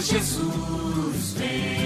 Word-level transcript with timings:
Jesus, 0.00 1.34
vem. 1.36 1.80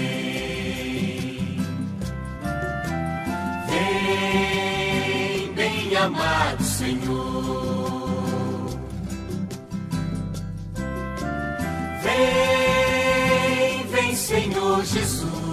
Vem, 3.67 5.53
bem 5.53 5.95
amado 5.97 6.63
Senhor. 6.63 8.09
Vem, 12.01 13.87
vem, 13.87 14.15
Senhor 14.15 14.85
Jesus, 14.85 15.44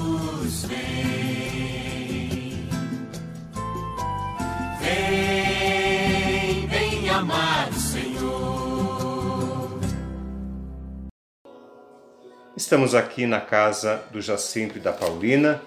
Estamos 12.72 12.94
aqui 12.94 13.26
na 13.26 13.38
casa 13.38 14.02
do 14.10 14.18
Jacinto 14.18 14.78
e 14.78 14.80
da 14.80 14.94
Paulina 14.94 15.60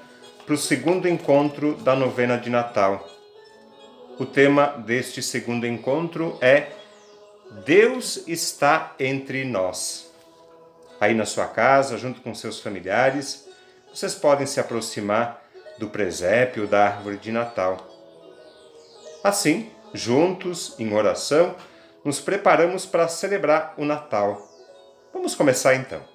para 0.43 0.55
o 0.55 0.57
segundo 0.57 1.07
encontro 1.07 1.75
da 1.75 1.95
novena 1.95 2.35
de 2.35 2.49
Natal. 2.49 3.07
O 4.17 4.25
tema 4.25 4.83
deste 4.83 5.21
segundo 5.21 5.67
encontro 5.67 6.35
é 6.41 6.71
Deus 7.63 8.23
está 8.25 8.95
entre 8.99 9.45
nós. 9.45 10.11
Aí 10.99 11.13
na 11.13 11.27
sua 11.27 11.45
casa, 11.45 11.95
junto 11.95 12.21
com 12.21 12.33
seus 12.33 12.59
familiares, 12.59 13.47
vocês 13.93 14.15
podem 14.15 14.47
se 14.47 14.59
aproximar 14.59 15.43
do 15.77 15.87
presépio 15.87 16.65
da 16.65 16.85
árvore 16.85 17.17
de 17.17 17.31
Natal. 17.31 17.87
Assim, 19.23 19.69
juntos, 19.93 20.73
em 20.79 20.91
oração, 20.91 21.55
nos 22.03 22.19
preparamos 22.19 22.83
para 22.83 23.07
celebrar 23.07 23.75
o 23.77 23.85
Natal. 23.85 24.41
Vamos 25.13 25.35
começar 25.35 25.75
então. 25.75 26.14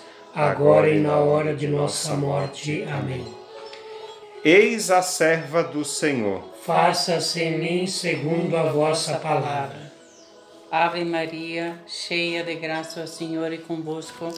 agora 0.33 0.89
e 0.89 0.99
na 0.99 1.17
hora 1.17 1.55
de 1.55 1.67
nossa 1.67 2.15
morte. 2.15 2.83
Amém. 2.83 3.25
Eis 4.43 4.89
a 4.89 5.01
serva 5.01 5.63
do 5.63 5.85
Senhor. 5.85 6.43
Faça-se 6.63 7.43
em 7.43 7.59
mim 7.59 7.87
segundo 7.87 8.57
a 8.57 8.63
vossa 8.63 9.17
palavra. 9.17 9.91
Ave 10.71 11.03
Maria, 11.03 11.79
cheia 11.85 12.43
de 12.43 12.55
graça, 12.55 13.03
o 13.03 13.07
Senhor 13.07 13.51
é 13.51 13.57
convosco. 13.57 14.33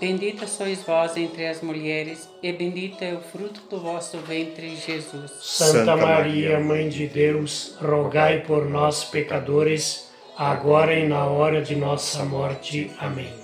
Bendita 0.00 0.46
sois 0.46 0.82
vós 0.82 1.16
entre 1.16 1.46
as 1.46 1.60
mulheres, 1.60 2.28
e 2.42 2.52
bendito 2.52 3.02
é 3.02 3.14
o 3.14 3.20
fruto 3.20 3.60
do 3.68 3.80
vosso 3.80 4.18
ventre, 4.18 4.76
Jesus. 4.76 5.30
Santa 5.40 5.96
Maria, 5.96 6.58
Mãe 6.60 6.88
de 6.88 7.06
Deus, 7.06 7.76
rogai 7.80 8.40
por 8.40 8.68
nós, 8.68 9.04
pecadores, 9.04 10.10
agora 10.36 10.94
e 10.94 11.06
na 11.06 11.24
hora 11.26 11.62
de 11.62 11.76
nossa 11.76 12.24
morte. 12.24 12.90
Amém. 12.98 13.43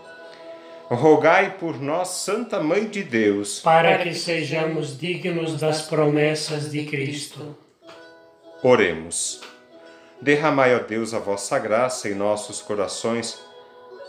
Amém. 0.91 1.03
Rogai 1.03 1.57
por 1.57 1.81
nós, 1.81 2.09
Santa 2.09 2.59
Mãe 2.59 2.85
de 2.85 3.01
Deus, 3.01 3.61
Para 3.61 3.99
que 3.99 4.13
sejamos 4.13 4.97
dignos 4.97 5.57
das 5.57 5.83
promessas 5.83 6.69
de 6.69 6.85
Cristo. 6.85 7.55
Oremos. 8.61 9.41
Derramai, 10.21 10.75
ó 10.75 10.79
Deus, 10.79 11.13
a 11.13 11.19
vossa 11.19 11.57
graça 11.57 12.09
em 12.09 12.13
nossos 12.13 12.61
corações, 12.61 13.39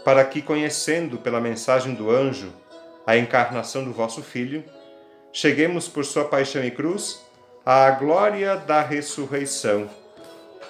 para 0.05 0.25
que, 0.25 0.43
conhecendo 0.43 1.19
pela 1.19 1.41
mensagem 1.41 1.95
do 1.95 2.11
anjo 2.11 2.53
a 3.07 3.17
encarnação 3.17 3.85
do 3.85 3.93
vosso 3.93 4.21
Filho, 4.21 4.65
cheguemos 5.33 5.89
por 5.89 6.05
sua 6.05 6.25
paixão 6.25 6.65
e 6.65 6.71
cruz 6.71 7.25
à 7.65 7.91
glória 7.93 8.57
da 8.57 8.83
ressurreição. 8.83 9.89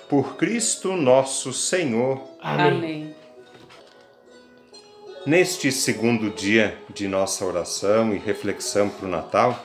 Por 0.09 0.37
Cristo 0.37 0.93
nosso 0.93 1.53
Senhor. 1.53 2.23
Amém. 2.39 3.15
Neste 5.25 5.71
segundo 5.71 6.31
dia 6.31 6.77
de 6.93 7.07
nossa 7.07 7.45
oração 7.45 8.13
e 8.13 8.19
reflexão 8.19 8.89
para 8.89 9.07
o 9.07 9.09
Natal, 9.09 9.65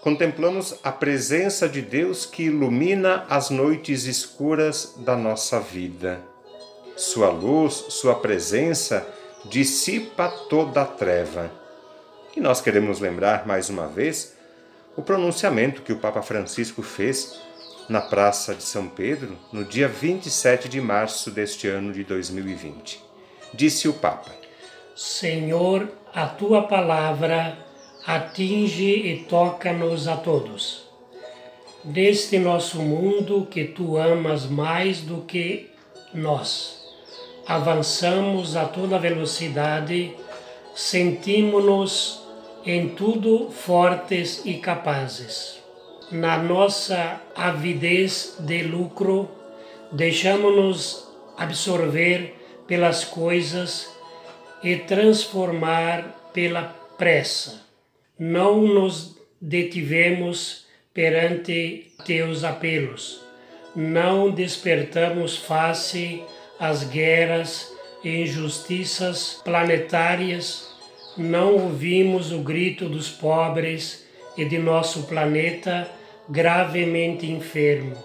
contemplamos 0.00 0.78
a 0.84 0.92
presença 0.92 1.68
de 1.68 1.82
Deus 1.82 2.24
que 2.24 2.44
ilumina 2.44 3.26
as 3.28 3.50
noites 3.50 4.04
escuras 4.04 4.94
da 4.98 5.16
nossa 5.16 5.58
vida. 5.58 6.20
Sua 6.96 7.28
luz, 7.28 7.86
sua 7.88 8.14
presença 8.14 9.04
dissipa 9.46 10.28
toda 10.48 10.82
a 10.82 10.86
treva. 10.86 11.50
E 12.36 12.38
nós 12.38 12.60
queremos 12.60 13.00
lembrar 13.00 13.48
mais 13.48 13.68
uma 13.68 13.88
vez 13.88 14.36
o 14.96 15.02
pronunciamento 15.02 15.82
que 15.82 15.92
o 15.92 15.98
Papa 15.98 16.22
Francisco 16.22 16.82
fez 16.82 17.36
na 17.88 18.00
Praça 18.00 18.54
de 18.54 18.62
São 18.62 18.86
Pedro 18.88 19.36
no 19.52 19.64
dia 19.64 19.88
27 19.88 20.68
de 20.68 20.80
março 20.80 21.32
deste 21.32 21.66
ano 21.66 21.92
de 21.92 22.04
2020. 22.04 23.02
Disse 23.52 23.88
o 23.88 23.92
Papa: 23.92 24.43
Senhor, 24.94 25.88
a 26.14 26.26
tua 26.26 26.62
palavra 26.62 27.58
atinge 28.06 28.92
e 28.92 29.24
toca-nos 29.28 30.06
a 30.06 30.16
todos. 30.16 30.84
Deste 31.82 32.38
nosso 32.38 32.80
mundo 32.80 33.48
que 33.50 33.64
tu 33.64 33.96
amas 33.96 34.46
mais 34.46 35.00
do 35.00 35.22
que 35.22 35.68
nós, 36.14 36.80
avançamos 37.44 38.54
a 38.54 38.66
toda 38.66 38.96
velocidade, 38.96 40.14
sentimos-nos 40.76 42.22
em 42.64 42.90
tudo 42.90 43.50
fortes 43.50 44.42
e 44.44 44.54
capazes. 44.54 45.58
Na 46.12 46.38
nossa 46.38 47.20
avidez 47.34 48.36
de 48.38 48.62
lucro, 48.62 49.28
deixamos-nos 49.90 51.08
absorver 51.36 52.36
pelas 52.68 53.04
coisas 53.04 53.93
e 54.64 54.76
transformar 54.76 56.30
pela 56.32 56.62
pressa. 56.96 57.62
Não 58.18 58.62
nos 58.62 59.14
detivemos 59.40 60.64
perante 60.94 61.92
teus 62.06 62.44
apelos, 62.44 63.20
não 63.76 64.30
despertamos 64.30 65.36
face 65.36 66.22
às 66.58 66.84
guerras 66.84 67.70
e 68.02 68.22
injustiças 68.22 69.40
planetárias, 69.44 70.72
não 71.16 71.54
ouvimos 71.54 72.32
o 72.32 72.38
grito 72.38 72.88
dos 72.88 73.10
pobres 73.10 74.06
e 74.36 74.44
de 74.44 74.58
nosso 74.58 75.02
planeta 75.02 75.90
gravemente 76.28 77.30
enfermo. 77.30 77.96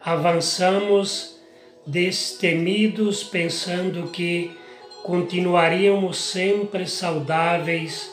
Avançamos 0.00 1.36
destemidos 1.86 3.24
pensando 3.24 4.08
que 4.10 4.56
continuaríamos 5.02 6.18
sempre 6.18 6.86
saudáveis 6.86 8.12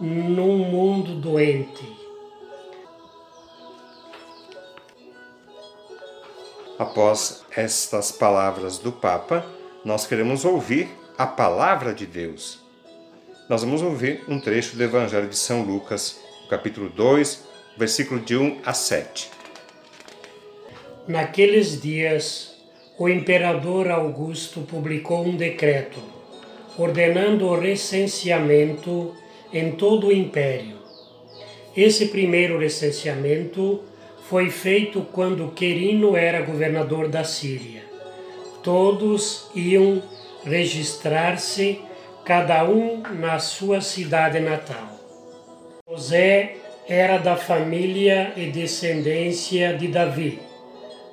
num 0.00 0.58
mundo 0.58 1.14
doente. 1.14 1.96
Após 6.78 7.44
estas 7.56 8.12
palavras 8.12 8.78
do 8.78 8.92
Papa, 8.92 9.46
nós 9.84 10.06
queremos 10.06 10.44
ouvir 10.44 10.88
a 11.16 11.26
palavra 11.26 11.94
de 11.94 12.04
Deus. 12.04 12.60
Nós 13.48 13.62
vamos 13.62 13.80
ouvir 13.80 14.22
um 14.28 14.38
trecho 14.38 14.76
do 14.76 14.82
Evangelho 14.82 15.28
de 15.28 15.36
São 15.36 15.62
Lucas, 15.62 16.20
capítulo 16.50 16.90
2, 16.90 17.44
versículo 17.78 18.20
de 18.20 18.36
1 18.36 18.60
a 18.64 18.74
7. 18.74 19.30
Naqueles 21.08 21.80
dias, 21.80 22.56
o 22.98 23.08
imperador 23.08 23.90
Augusto 23.90 24.60
publicou 24.60 25.24
um 25.24 25.36
decreto 25.36 26.15
ordenando 26.78 27.46
o 27.46 27.58
recenseamento 27.58 29.14
em 29.52 29.72
todo 29.72 30.08
o 30.08 30.12
império. 30.12 30.76
Esse 31.76 32.06
primeiro 32.08 32.58
recenseamento 32.58 33.82
foi 34.28 34.50
feito 34.50 35.02
quando 35.12 35.52
Querino 35.52 36.16
era 36.16 36.40
governador 36.40 37.08
da 37.08 37.22
Síria. 37.22 37.82
Todos 38.62 39.50
iam 39.54 40.02
registrar-se, 40.44 41.80
cada 42.24 42.64
um 42.64 43.02
na 43.20 43.38
sua 43.38 43.80
cidade 43.80 44.40
natal. 44.40 44.88
José 45.88 46.56
era 46.88 47.18
da 47.18 47.36
família 47.36 48.32
e 48.36 48.46
descendência 48.46 49.74
de 49.74 49.88
Davi. 49.88 50.40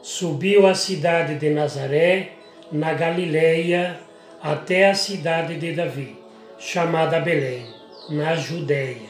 Subiu 0.02 0.66
à 0.66 0.74
cidade 0.74 1.36
de 1.36 1.50
Nazaré, 1.50 2.32
na 2.72 2.94
Galileia, 2.94 4.00
até 4.44 4.90
a 4.90 4.94
cidade 4.94 5.56
de 5.56 5.72
Davi, 5.72 6.18
chamada 6.60 7.18
Belém, 7.22 7.66
na 8.10 8.36
Judéia, 8.36 9.10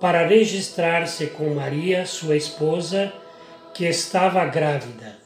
para 0.00 0.24
registrar-se 0.24 1.26
com 1.26 1.52
Maria, 1.52 2.06
sua 2.06 2.36
esposa, 2.36 3.12
que 3.74 3.84
estava 3.86 4.44
grávida. 4.44 5.16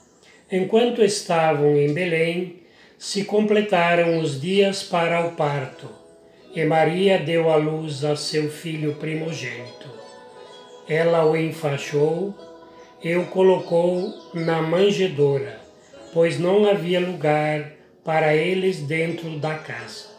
Enquanto 0.51 1.05
estavam 1.05 1.77
em 1.77 1.93
Belém, 1.93 2.63
se 2.99 3.25
completaram 3.25 4.19
os 4.21 4.41
dias 4.41 4.83
para 4.83 5.27
o 5.27 5.33
parto, 5.33 5.87
e 6.55 6.65
Maria 6.65 7.19
deu 7.19 7.51
à 7.51 7.57
luz 7.57 8.07
a 8.07 8.17
seu 8.17 8.49
filho 8.49 8.95
primogênito. 8.95 9.91
Ela 10.89 11.27
o 11.27 11.37
enfaixou 11.37 12.35
e 13.05 13.15
o 13.15 13.27
colocou 13.27 14.15
na 14.33 14.63
manjedoura, 14.63 15.61
pois 16.15 16.39
não 16.39 16.67
havia 16.67 17.01
lugar 17.01 17.76
para 18.07 18.37
eles 18.37 18.79
dentro 18.79 19.37
da 19.41 19.57
casa. 19.59 20.15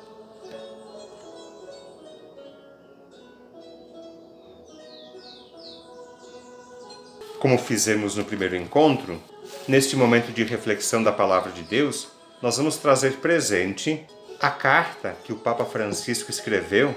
Como 7.39 7.57
fizemos 7.57 8.17
no 8.17 8.25
primeiro 8.25 8.57
encontro, 8.57 9.21
neste 9.69 9.95
momento 9.95 10.33
de 10.33 10.43
reflexão 10.43 11.01
da 11.01 11.13
palavra 11.13 11.49
de 11.53 11.63
Deus, 11.63 12.09
nós 12.41 12.57
vamos 12.57 12.75
trazer 12.75 13.13
presente 13.17 14.05
a 14.41 14.49
carta 14.49 15.15
que 15.23 15.31
o 15.31 15.37
Papa 15.37 15.63
Francisco 15.63 16.29
escreveu 16.29 16.93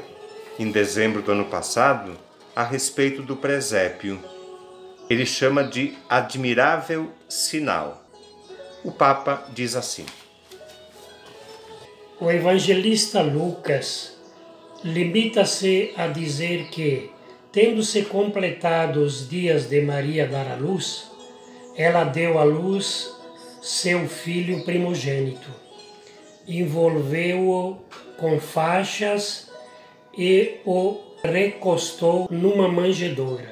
em 0.58 0.72
dezembro 0.72 1.22
do 1.22 1.30
ano 1.30 1.44
passado 1.44 2.18
a 2.56 2.64
respeito 2.64 3.22
do 3.22 3.36
presépio. 3.36 4.20
Ele 5.08 5.24
chama 5.24 5.62
de 5.62 5.96
admirável 6.08 7.12
sinal. 7.28 8.04
O 8.82 8.90
Papa 8.90 9.44
diz 9.54 9.76
assim: 9.76 10.04
O 12.20 12.30
evangelista 12.30 13.22
Lucas 13.22 14.14
limita-se 14.84 15.94
a 15.96 16.06
dizer 16.06 16.68
que, 16.68 17.10
tendo-se 17.50 18.02
completado 18.02 19.00
os 19.00 19.26
dias 19.26 19.70
de 19.70 19.80
Maria 19.80 20.26
dar 20.26 20.46
à 20.46 20.54
luz, 20.54 21.10
ela 21.74 22.04
deu 22.04 22.38
à 22.38 22.44
luz 22.44 23.10
seu 23.62 24.06
filho 24.06 24.62
primogênito. 24.66 25.48
Envolveu-o 26.46 27.78
com 28.18 28.38
faixas 28.38 29.50
e 30.14 30.58
o 30.66 30.98
recostou 31.24 32.28
numa 32.30 32.68
manjedoura, 32.68 33.50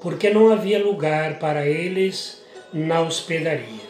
porque 0.00 0.28
não 0.28 0.52
havia 0.52 0.82
lugar 0.82 1.38
para 1.38 1.64
eles 1.64 2.42
na 2.72 3.00
hospedaria. 3.00 3.86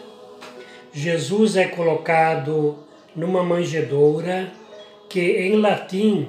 Jesus 0.93 1.57
é 1.57 1.67
colocado 1.67 2.86
numa 3.17 3.43
manjedoura 3.43 4.53
que 5.09 5.21
em 5.21 5.57
latim 5.57 6.29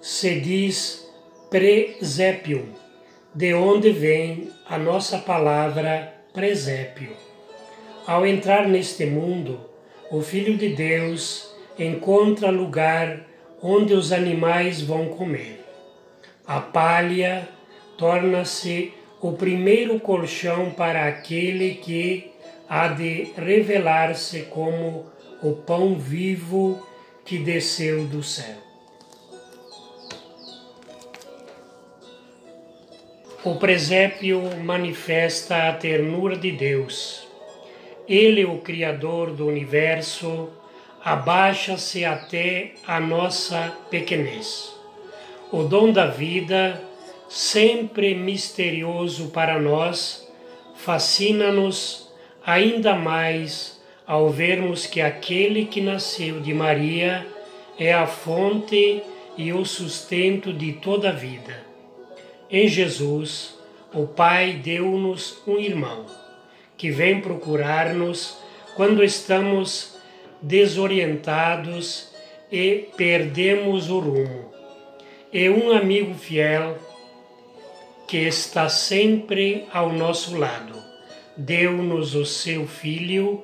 se 0.00 0.38
diz 0.38 1.10
presépio, 1.50 2.68
de 3.34 3.52
onde 3.54 3.90
vem 3.90 4.50
a 4.68 4.78
nossa 4.78 5.18
palavra 5.18 6.14
presépio. 6.32 7.10
Ao 8.06 8.26
entrar 8.26 8.68
neste 8.68 9.04
mundo, 9.06 9.58
o 10.10 10.20
Filho 10.20 10.56
de 10.56 10.68
Deus 10.68 11.52
encontra 11.78 12.50
lugar 12.50 13.26
onde 13.62 13.94
os 13.94 14.12
animais 14.12 14.80
vão 14.80 15.08
comer. 15.08 15.64
A 16.46 16.60
palha 16.60 17.48
torna-se 17.96 18.92
o 19.20 19.32
primeiro 19.32 19.98
colchão 19.98 20.70
para 20.70 21.06
aquele 21.06 21.76
que 21.76 22.30
há 22.68 22.88
de 22.88 23.32
revelar-se 23.36 24.42
como 24.42 25.06
o 25.44 25.52
pão 25.52 25.96
vivo 25.96 26.84
que 27.24 27.38
desceu 27.38 28.04
do 28.06 28.22
céu. 28.22 28.56
O 33.44 33.54
presépio 33.56 34.42
manifesta 34.64 35.68
a 35.68 35.72
ternura 35.74 36.36
de 36.36 36.50
Deus 36.50 37.24
ele, 38.08 38.44
o 38.44 38.58
Criador 38.58 39.30
do 39.30 39.46
universo, 39.46 40.50
abaixa-se 41.02 42.04
até 42.04 42.72
a 42.86 43.00
nossa 43.00 43.72
pequenez. 43.90 44.74
O 45.50 45.62
dom 45.62 45.90
da 45.90 46.06
vida, 46.06 46.82
sempre 47.28 48.14
misterioso 48.14 49.28
para 49.28 49.58
nós, 49.58 50.30
fascina-nos 50.74 52.12
ainda 52.44 52.94
mais 52.94 53.80
ao 54.06 54.28
vermos 54.28 54.86
que 54.86 55.00
aquele 55.00 55.64
que 55.64 55.80
nasceu 55.80 56.40
de 56.40 56.52
Maria 56.52 57.26
é 57.78 57.92
a 57.92 58.06
fonte 58.06 59.02
e 59.36 59.52
o 59.52 59.64
sustento 59.64 60.52
de 60.52 60.74
toda 60.74 61.08
a 61.08 61.12
vida. 61.12 61.64
Em 62.50 62.68
Jesus, 62.68 63.58
o 63.92 64.06
Pai 64.06 64.52
deu-nos 64.52 65.42
um 65.46 65.58
irmão 65.58 66.06
que 66.76 66.90
vem 66.90 67.20
procurar-nos 67.20 68.36
quando 68.76 69.02
estamos 69.02 69.96
desorientados 70.42 72.12
e 72.52 72.88
perdemos 72.96 73.88
o 73.88 73.98
rumo. 73.98 74.52
E 75.32 75.48
um 75.48 75.72
amigo 75.72 76.14
fiel 76.14 76.78
que 78.06 78.18
está 78.18 78.68
sempre 78.68 79.64
ao 79.72 79.92
nosso 79.92 80.36
lado. 80.36 80.74
Deu-nos 81.36 82.14
o 82.14 82.24
seu 82.24 82.66
Filho 82.66 83.42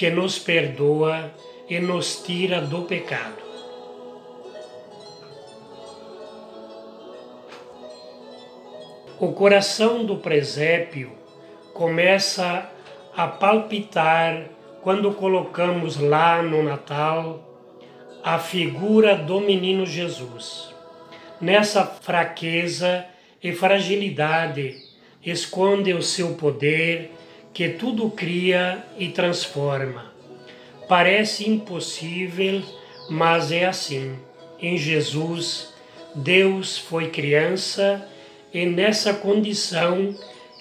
que 0.00 0.08
nos 0.08 0.38
perdoa 0.38 1.30
e 1.68 1.78
nos 1.78 2.22
tira 2.22 2.58
do 2.58 2.84
pecado. 2.84 3.36
O 9.18 9.32
coração 9.32 10.02
do 10.06 10.16
presépio 10.16 11.12
começa 11.74 12.70
a 13.14 13.28
palpitar 13.28 14.46
quando 14.80 15.12
colocamos 15.12 15.98
lá 15.98 16.42
no 16.42 16.62
Natal 16.62 17.46
a 18.24 18.38
figura 18.38 19.14
do 19.14 19.38
menino 19.38 19.84
Jesus. 19.84 20.74
Nessa 21.38 21.84
fraqueza 21.84 23.04
e 23.42 23.52
fragilidade 23.52 24.76
esconde 25.22 25.92
o 25.92 26.02
seu 26.02 26.36
poder 26.36 27.19
que 27.52 27.68
tudo 27.68 28.10
cria 28.10 28.84
e 28.98 29.08
transforma. 29.08 30.12
Parece 30.88 31.48
impossível, 31.48 32.62
mas 33.08 33.52
é 33.52 33.66
assim. 33.66 34.18
Em 34.60 34.76
Jesus, 34.76 35.72
Deus 36.14 36.78
foi 36.78 37.10
criança 37.10 38.06
e 38.52 38.66
nessa 38.66 39.14
condição 39.14 40.14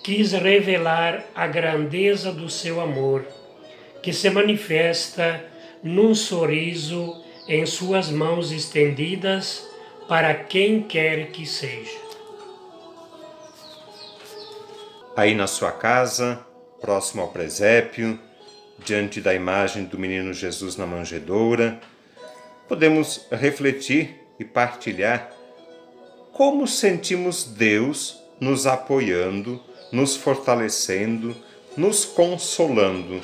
quis 0.03 0.31
revelar 0.31 1.25
a 1.36 1.48
grandeza 1.48 2.31
do 2.31 2.50
seu 2.50 2.79
amor, 2.79 3.25
que 4.01 4.13
se 4.13 4.29
manifesta 4.29 5.43
num 5.84 6.13
sorriso 6.15 7.24
em 7.48 7.65
suas 7.65 8.10
mãos 8.10 8.51
estendidas 8.51 9.67
para 10.08 10.34
quem 10.34 10.81
quer 10.84 11.27
que 11.27 11.46
seja. 11.46 11.98
Aí 15.15 15.36
na 15.36 15.48
sua 15.48 15.72
casa, 15.72 16.46
próximo 16.81 17.21
ao 17.21 17.29
presépio, 17.29 18.19
diante 18.83 19.19
da 19.19 19.33
imagem 19.33 19.83
do 19.86 20.00
menino 20.00 20.33
Jesus 20.33 20.75
na 20.75 20.86
manjedoura, 20.86 21.79
podemos 22.67 23.25
refletir 23.31 24.15
e 24.39 24.45
partilhar 24.45 25.31
como 26.31 26.65
sentimos 26.67 27.43
Deus 27.43 28.24
nos 28.39 28.65
apoiando 28.65 29.62
nos 29.91 30.15
fortalecendo, 30.15 31.36
nos 31.75 32.05
consolando. 32.05 33.21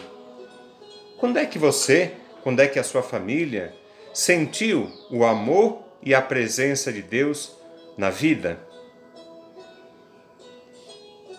Quando 1.18 1.38
é 1.38 1.46
que 1.46 1.60
você, 1.60 2.14
quando 2.44 2.60
é 2.60 2.68
que 2.68 2.80
a 2.80 2.84
sua 2.84 3.04
família 3.04 3.74
sentiu 4.14 4.92
o 5.10 5.26
amor 5.26 5.84
e 6.02 6.14
a 6.14 6.22
presença 6.22 6.92
de 6.92 7.02
Deus 7.02 7.56
na 7.98 8.10
vida? 8.10 8.60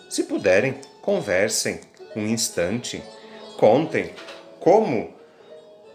Se 0.09 0.23
puderem, 0.23 0.75
conversem 1.01 1.81
um 2.19 2.27
instante, 2.27 3.03
contem 3.57 4.13
como 4.59 5.13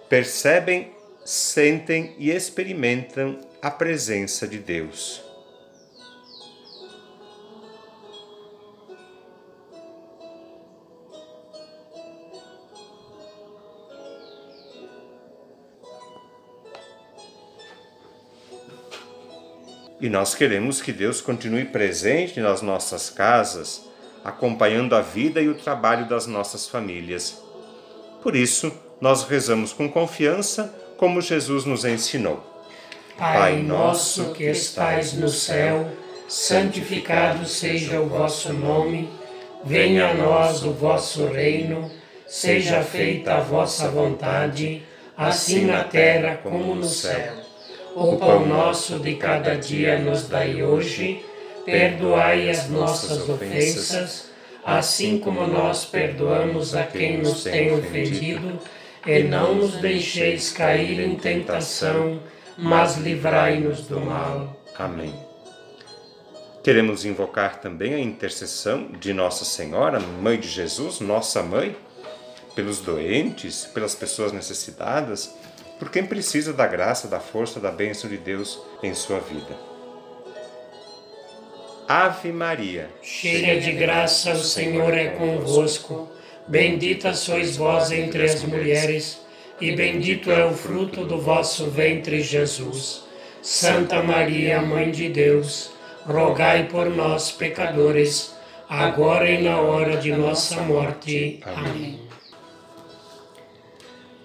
percebem, 0.08 0.92
sentem 1.24 2.14
e 2.18 2.30
experimentam 2.30 3.38
a 3.60 3.70
presença 3.70 4.46
de 4.46 4.58
Deus. 4.58 5.22
E 20.00 20.08
nós 20.08 20.34
queremos 20.34 20.82
que 20.82 20.92
Deus 20.92 21.20
continue 21.20 21.64
presente 21.64 22.40
nas 22.40 22.60
nossas 22.60 23.08
casas, 23.08 23.91
acompanhando 24.24 24.94
a 24.94 25.00
vida 25.00 25.40
e 25.40 25.48
o 25.48 25.54
trabalho 25.54 26.08
das 26.08 26.26
nossas 26.26 26.68
famílias. 26.68 27.42
Por 28.22 28.36
isso, 28.36 28.72
nós 29.00 29.24
rezamos 29.24 29.72
com 29.72 29.88
confiança, 29.88 30.72
como 30.96 31.20
Jesus 31.20 31.64
nos 31.64 31.84
ensinou. 31.84 32.40
Pai 33.18 33.62
nosso 33.62 34.32
que 34.32 34.44
estais 34.44 35.12
no 35.12 35.28
céu, 35.28 35.88
santificado 36.28 37.44
seja 37.46 38.00
o 38.00 38.08
vosso 38.08 38.52
nome, 38.52 39.08
venha 39.64 40.08
a 40.08 40.14
nós 40.14 40.64
o 40.64 40.72
vosso 40.72 41.26
reino, 41.26 41.90
seja 42.26 42.82
feita 42.82 43.34
a 43.34 43.40
vossa 43.40 43.88
vontade, 43.88 44.82
assim 45.16 45.66
na 45.66 45.84
terra 45.84 46.38
como 46.42 46.74
no 46.74 46.84
céu. 46.84 47.34
O 47.94 48.16
pão 48.16 48.46
nosso 48.46 48.98
de 48.98 49.16
cada 49.16 49.54
dia 49.56 49.98
nos 49.98 50.26
dai 50.26 50.62
hoje, 50.62 51.22
perdoai 51.64 52.50
as 52.50 52.68
nossas 52.68 53.28
ofensas, 53.28 54.30
assim 54.64 55.18
como 55.18 55.46
nós 55.46 55.84
perdoamos 55.84 56.74
a 56.74 56.84
quem 56.84 57.18
nos 57.18 57.44
tem 57.44 57.72
ofendido, 57.72 58.58
e 59.06 59.22
não 59.24 59.54
nos 59.54 59.76
deixeis 59.76 60.50
cair 60.50 61.00
em 61.00 61.16
tentação, 61.16 62.20
mas 62.56 62.96
livrai-nos 62.96 63.82
do 63.82 64.00
mal. 64.00 64.56
Amém. 64.78 65.12
Queremos 66.62 67.04
invocar 67.04 67.60
também 67.60 67.94
a 67.94 67.98
intercessão 67.98 68.92
de 68.92 69.12
Nossa 69.12 69.44
Senhora, 69.44 69.98
Mãe 69.98 70.38
de 70.38 70.48
Jesus, 70.48 71.00
nossa 71.00 71.42
mãe, 71.42 71.74
pelos 72.54 72.78
doentes, 72.80 73.64
pelas 73.66 73.96
pessoas 73.96 74.30
necessitadas, 74.30 75.34
por 75.78 75.90
quem 75.90 76.06
precisa 76.06 76.52
da 76.52 76.66
graça, 76.66 77.08
da 77.08 77.18
força, 77.18 77.58
da 77.58 77.72
bênção 77.72 78.08
de 78.08 78.16
Deus 78.16 78.60
em 78.80 78.94
sua 78.94 79.18
vida. 79.18 79.71
Ave 81.94 82.32
Maria, 82.32 82.88
cheia 83.02 83.60
de 83.60 83.70
graça, 83.70 84.32
o 84.32 84.42
Senhor 84.42 84.94
é 84.94 85.08
convosco. 85.08 86.08
Bendita 86.48 87.12
sois 87.12 87.58
vós 87.58 87.92
entre 87.92 88.22
as 88.22 88.42
mulheres, 88.44 89.20
e 89.60 89.72
bendito 89.72 90.30
é 90.30 90.42
o 90.42 90.54
fruto 90.54 91.04
do 91.04 91.20
vosso 91.20 91.66
ventre, 91.66 92.22
Jesus. 92.22 93.04
Santa 93.42 94.02
Maria, 94.02 94.62
Mãe 94.62 94.90
de 94.90 95.10
Deus, 95.10 95.70
rogai 96.06 96.66
por 96.66 96.88
nós, 96.88 97.30
pecadores, 97.30 98.34
agora 98.66 99.30
e 99.30 99.42
na 99.42 99.60
hora 99.60 99.98
de 99.98 100.12
nossa 100.12 100.62
morte. 100.62 101.40
Amém. 101.44 102.00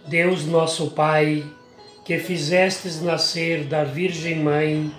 Deus 0.07 0.45
nosso 0.45 0.91
Pai, 0.91 1.43
que 2.05 2.17
fizestes 2.17 3.01
nascer 3.01 3.65
da 3.65 3.83
Virgem 3.83 4.37
Mãe 4.37 4.89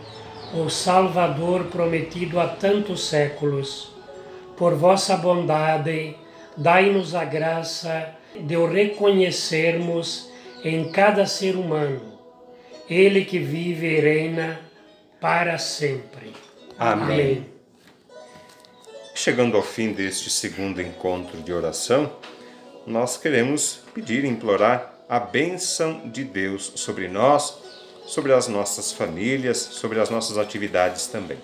o 0.54 0.68
Salvador 0.68 1.64
prometido 1.64 2.40
há 2.40 2.48
tantos 2.48 3.08
séculos, 3.08 3.90
por 4.56 4.74
vossa 4.74 5.16
bondade, 5.16 6.16
dai-nos 6.56 7.14
a 7.14 7.24
graça 7.24 8.14
de 8.34 8.56
o 8.56 8.66
reconhecermos 8.66 10.30
em 10.64 10.90
cada 10.90 11.26
ser 11.26 11.54
humano, 11.54 12.18
Ele 12.88 13.24
que 13.24 13.38
vive 13.38 13.86
e 13.86 14.00
reina 14.00 14.60
para 15.20 15.58
sempre. 15.58 16.32
Amém. 16.78 17.04
Amém. 17.04 17.46
Chegando 19.14 19.56
ao 19.56 19.62
fim 19.62 19.92
deste 19.92 20.30
segundo 20.30 20.80
encontro 20.80 21.40
de 21.42 21.52
oração, 21.52 22.12
nós 22.86 23.16
queremos 23.16 23.80
pedir 23.92 24.24
e 24.24 24.28
implorar 24.28 24.94
a 25.08 25.18
bênção 25.18 26.08
de 26.08 26.22
Deus 26.22 26.72
sobre 26.76 27.08
nós, 27.08 27.58
sobre 28.08 28.32
as 28.32 28.48
nossas 28.48 28.90
famílias, 28.90 29.58
sobre 29.58 30.00
as 30.00 30.08
nossas 30.08 30.38
atividades 30.38 31.06
também. 31.06 31.36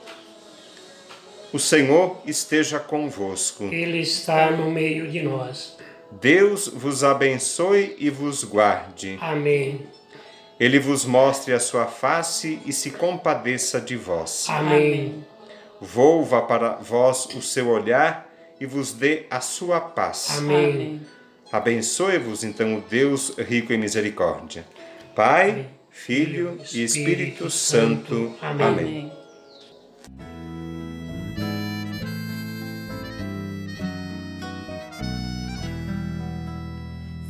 O 1.53 1.59
Senhor 1.59 2.21
esteja 2.27 2.81
convosco. 2.81 3.65
Ele 3.65 4.01
está 4.01 4.51
no 4.51 4.71
meio 4.71 5.09
de 5.09 5.23
nós. 5.23 5.77
Deus 6.11 6.67
vos 6.67 7.05
abençoe 7.05 7.95
e 7.99 8.09
vos 8.09 8.43
guarde. 8.45 9.19
Amém. 9.21 9.87
Ele 10.59 10.79
vos 10.79 11.05
mostre 11.05 11.53
a 11.53 11.61
sua 11.61 11.87
face 11.87 12.59
e 12.65 12.73
se 12.73 12.93
compadeça 12.93 13.81
de 13.81 13.95
vós. 13.95 14.47
Amém. 14.49 15.25
Volva 15.81 16.41
para 16.43 16.77
vós 16.77 17.27
o 17.35 17.43
seu 17.43 17.69
olhar 17.69 18.29
e 18.59 18.65
vos 18.65 18.93
dê 18.93 19.27
a 19.31 19.41
sua 19.41 19.81
paz. 19.81 20.39
Amém. 20.39 21.03
Abençoe-vos 21.53 22.43
então 22.43 22.79
o 22.79 22.81
Deus 22.81 23.37
rico 23.37 23.73
em 23.73 23.79
misericórdia. 23.79 24.65
Pai, 25.15 25.69
Filho 25.95 26.59
e 26.73 26.83
Espírito 26.83 27.49
Santo. 27.49 28.35
Amém. 28.43 29.11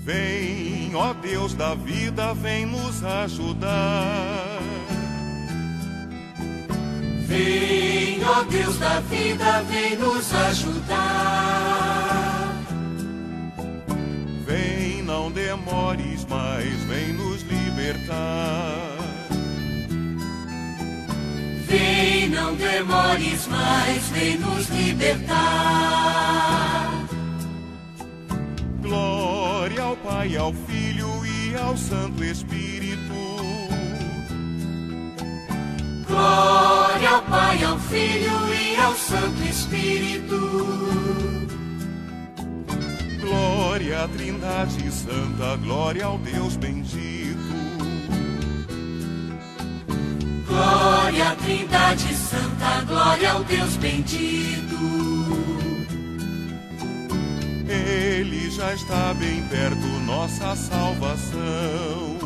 Vem, 0.03 0.95
ó 0.97 1.13
Deus 1.13 1.55
da 1.55 1.75
vida, 1.75 2.35
vem 2.35 2.67
nos 2.67 3.05
ajudar. 3.05 4.59
Vem, 7.27 8.25
ó 8.25 8.43
Deus 8.45 8.79
da 8.79 9.01
vida, 9.01 9.63
vem 9.63 9.97
nos 9.97 10.35
ajudar. 10.35 11.85
demores 15.35 16.25
mais, 16.27 16.83
vem 16.85 17.13
nos 17.13 17.24
libertar. 17.85 18.97
Vem, 21.67 22.31
não 22.31 22.55
demores 22.55 23.47
mais, 23.49 24.09
vem 24.09 24.39
nos 24.39 24.69
libertar. 24.69 25.35
Glória 28.81 29.83
ao 29.83 29.97
Pai, 29.97 30.37
ao 30.37 30.53
Filho 30.53 31.27
e 31.27 31.55
ao 31.57 31.77
Santo 31.77 32.25
Espírito. 32.25 33.15
Glória 36.07 37.11
ao 37.11 37.23
Pai, 37.23 37.65
ao 37.65 37.79
Filho 37.79 38.55
e 38.55 38.77
ao 38.77 38.95
Santo 38.95 39.43
Espírito 39.43 41.25
Glória 43.21 44.05
à 44.05 44.09
Trindade 44.09 44.91
Santa, 44.93 45.57
glória 45.57 46.05
ao 46.05 46.19
Deus 46.19 46.57
bendito. 46.57 47.24
Glória 50.55 51.35
Trindade 51.43 52.15
Santa, 52.15 52.85
glória 52.87 53.33
ao 53.33 53.43
Deus 53.43 53.77
bendito. 53.77 54.79
Ele 57.69 58.49
já 58.53 58.73
está 58.73 59.13
bem 59.15 59.43
perto, 59.49 59.85
nossa 60.07 60.55
salvação. 60.55 62.19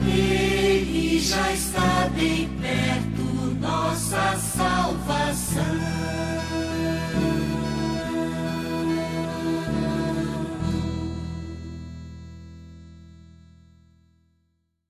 Ele 0.00 1.20
já 1.20 1.52
está 1.52 2.08
bem 2.16 2.48
perto, 2.58 3.56
nossa 3.60 4.38
salvação. 4.38 6.29